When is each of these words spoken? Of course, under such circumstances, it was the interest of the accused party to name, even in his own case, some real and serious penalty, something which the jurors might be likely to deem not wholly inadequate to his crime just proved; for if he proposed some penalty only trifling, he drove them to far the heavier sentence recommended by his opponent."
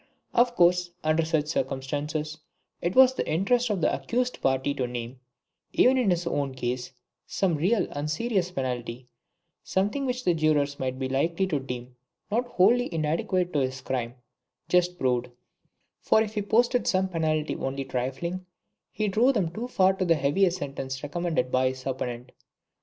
Of 0.33 0.55
course, 0.55 0.89
under 1.03 1.23
such 1.23 1.45
circumstances, 1.45 2.39
it 2.81 2.95
was 2.95 3.13
the 3.13 3.29
interest 3.31 3.69
of 3.69 3.81
the 3.81 3.93
accused 3.93 4.41
party 4.41 4.73
to 4.73 4.87
name, 4.87 5.19
even 5.73 5.95
in 5.99 6.09
his 6.09 6.25
own 6.25 6.55
case, 6.55 6.91
some 7.27 7.53
real 7.53 7.85
and 7.91 8.09
serious 8.09 8.49
penalty, 8.49 9.09
something 9.63 10.07
which 10.07 10.23
the 10.23 10.33
jurors 10.33 10.79
might 10.79 10.97
be 10.97 11.07
likely 11.07 11.45
to 11.45 11.59
deem 11.59 11.95
not 12.31 12.47
wholly 12.47 12.91
inadequate 12.91 13.53
to 13.53 13.59
his 13.59 13.81
crime 13.81 14.15
just 14.67 14.97
proved; 14.97 15.29
for 16.01 16.19
if 16.23 16.33
he 16.33 16.41
proposed 16.41 16.87
some 16.87 17.07
penalty 17.07 17.55
only 17.57 17.85
trifling, 17.85 18.47
he 18.91 19.07
drove 19.07 19.35
them 19.35 19.51
to 19.53 19.67
far 19.67 19.93
the 19.93 20.15
heavier 20.15 20.49
sentence 20.49 21.03
recommended 21.03 21.51
by 21.51 21.67
his 21.67 21.85
opponent." 21.85 22.31